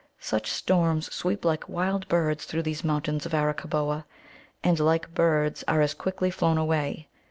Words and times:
Such 0.17 0.49
storms 0.49 1.13
sweep 1.13 1.45
like 1.45 1.69
wild 1.69 2.07
birds 2.07 2.45
through 2.45 2.63
these 2.63 2.83
mountains 2.83 3.27
of 3.27 3.33
Arakkaboa, 3.35 4.03
and, 4.63 4.79
like 4.79 5.13
birds, 5.13 5.63
are 5.67 5.81
as 5.81 5.93
quickly 5.93 6.31
flown 6.31 6.57
away. 6.57 7.07